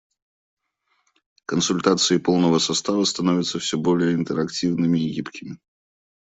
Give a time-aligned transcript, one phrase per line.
[1.45, 5.59] Консультации полного состава становятся все более интерактивными и гибкими.